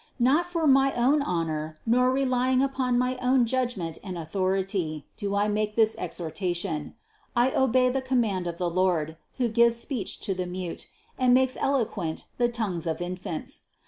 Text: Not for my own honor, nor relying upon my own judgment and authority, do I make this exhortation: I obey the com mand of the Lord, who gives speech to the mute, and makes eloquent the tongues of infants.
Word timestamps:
Not 0.17 0.47
for 0.47 0.65
my 0.65 0.93
own 0.95 1.21
honor, 1.21 1.75
nor 1.85 2.09
relying 2.09 2.63
upon 2.63 2.97
my 2.97 3.17
own 3.17 3.45
judgment 3.45 3.99
and 4.03 4.17
authority, 4.17 5.05
do 5.15 5.35
I 5.35 5.47
make 5.47 5.75
this 5.75 5.95
exhortation: 5.99 6.95
I 7.35 7.51
obey 7.51 7.87
the 7.89 8.01
com 8.01 8.21
mand 8.21 8.47
of 8.47 8.57
the 8.57 8.67
Lord, 8.71 9.15
who 9.37 9.47
gives 9.47 9.75
speech 9.75 10.19
to 10.21 10.33
the 10.33 10.47
mute, 10.47 10.89
and 11.19 11.35
makes 11.35 11.55
eloquent 11.55 12.25
the 12.39 12.49
tongues 12.49 12.87
of 12.87 12.99
infants. 12.99 13.65